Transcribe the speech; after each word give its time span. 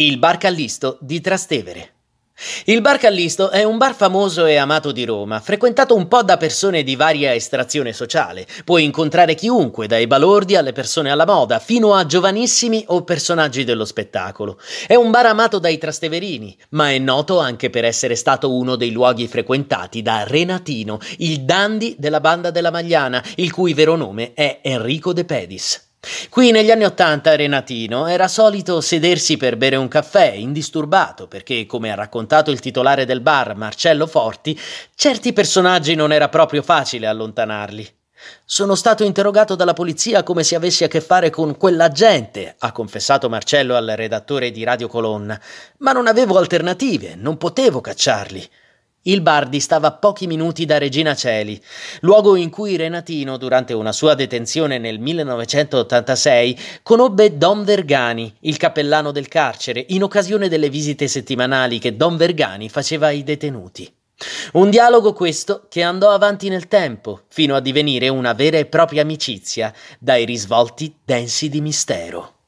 Il 0.00 0.16
Bar 0.16 0.38
Callisto 0.38 0.96
di 1.02 1.20
Trastevere. 1.20 1.90
Il 2.64 2.80
Bar 2.80 2.96
Callisto 2.96 3.50
è 3.50 3.64
un 3.64 3.76
bar 3.76 3.94
famoso 3.94 4.46
e 4.46 4.56
amato 4.56 4.92
di 4.92 5.04
Roma, 5.04 5.40
frequentato 5.40 5.94
un 5.94 6.08
po' 6.08 6.22
da 6.22 6.38
persone 6.38 6.82
di 6.82 6.96
varia 6.96 7.34
estrazione 7.34 7.92
sociale. 7.92 8.46
Puoi 8.64 8.84
incontrare 8.84 9.34
chiunque, 9.34 9.86
dai 9.86 10.06
balordi 10.06 10.56
alle 10.56 10.72
persone 10.72 11.10
alla 11.10 11.26
moda, 11.26 11.58
fino 11.58 11.92
a 11.92 12.06
giovanissimi 12.06 12.82
o 12.86 13.04
personaggi 13.04 13.62
dello 13.64 13.84
spettacolo. 13.84 14.58
È 14.86 14.94
un 14.94 15.10
bar 15.10 15.26
amato 15.26 15.58
dai 15.58 15.76
trasteverini, 15.76 16.56
ma 16.70 16.90
è 16.90 16.96
noto 16.96 17.38
anche 17.38 17.68
per 17.68 17.84
essere 17.84 18.14
stato 18.14 18.54
uno 18.54 18.76
dei 18.76 18.92
luoghi 18.92 19.28
frequentati 19.28 20.00
da 20.00 20.24
Renatino, 20.26 20.98
il 21.18 21.42
dandy 21.42 21.96
della 21.98 22.20
banda 22.20 22.50
della 22.50 22.70
Magliana, 22.70 23.22
il 23.34 23.52
cui 23.52 23.74
vero 23.74 23.96
nome 23.96 24.32
è 24.32 24.60
Enrico 24.62 25.12
De 25.12 25.26
Pedis. 25.26 25.88
Qui 26.30 26.50
negli 26.50 26.70
anni 26.70 26.84
Ottanta 26.84 27.36
Renatino 27.36 28.06
era 28.06 28.26
solito 28.26 28.80
sedersi 28.80 29.36
per 29.36 29.58
bere 29.58 29.76
un 29.76 29.86
caffè 29.86 30.30
indisturbato 30.30 31.26
perché, 31.28 31.66
come 31.66 31.92
ha 31.92 31.94
raccontato 31.94 32.50
il 32.50 32.58
titolare 32.58 33.04
del 33.04 33.20
bar 33.20 33.54
Marcello 33.54 34.06
Forti, 34.06 34.58
certi 34.94 35.34
personaggi 35.34 35.94
non 35.94 36.10
era 36.10 36.30
proprio 36.30 36.62
facile 36.62 37.06
allontanarli. 37.06 37.86
Sono 38.46 38.76
stato 38.76 39.04
interrogato 39.04 39.54
dalla 39.54 39.74
polizia 39.74 40.22
come 40.22 40.42
se 40.42 40.54
avessi 40.54 40.84
a 40.84 40.88
che 40.88 41.02
fare 41.02 41.28
con 41.28 41.58
quella 41.58 41.90
gente, 41.90 42.54
ha 42.58 42.72
confessato 42.72 43.28
Marcello 43.28 43.76
al 43.76 43.92
redattore 43.94 44.50
di 44.50 44.64
Radio 44.64 44.88
Colonna, 44.88 45.38
ma 45.78 45.92
non 45.92 46.06
avevo 46.06 46.38
alternative, 46.38 47.14
non 47.14 47.36
potevo 47.36 47.82
cacciarli. 47.82 48.48
Il 49.04 49.22
bar 49.22 49.48
distava 49.48 49.86
a 49.86 49.92
pochi 49.92 50.26
minuti 50.26 50.66
da 50.66 50.76
Regina 50.76 51.14
Celi, 51.14 51.58
luogo 52.00 52.36
in 52.36 52.50
cui 52.50 52.76
Renatino, 52.76 53.38
durante 53.38 53.72
una 53.72 53.92
sua 53.92 54.14
detenzione 54.14 54.76
nel 54.76 54.98
1986, 54.98 56.58
conobbe 56.82 57.38
Don 57.38 57.64
Vergani, 57.64 58.30
il 58.40 58.58
cappellano 58.58 59.10
del 59.10 59.26
carcere, 59.26 59.86
in 59.88 60.02
occasione 60.02 60.50
delle 60.50 60.68
visite 60.68 61.08
settimanali 61.08 61.78
che 61.78 61.96
Don 61.96 62.18
Vergani 62.18 62.68
faceva 62.68 63.06
ai 63.06 63.22
detenuti. 63.22 63.90
Un 64.52 64.68
dialogo 64.68 65.14
questo 65.14 65.64
che 65.70 65.82
andò 65.82 66.10
avanti 66.10 66.50
nel 66.50 66.68
tempo, 66.68 67.22
fino 67.28 67.54
a 67.54 67.60
divenire 67.60 68.08
una 68.08 68.34
vera 68.34 68.58
e 68.58 68.66
propria 68.66 69.00
amicizia, 69.00 69.72
dai 69.98 70.26
risvolti 70.26 70.94
densi 71.02 71.48
di 71.48 71.62
mistero. 71.62 72.39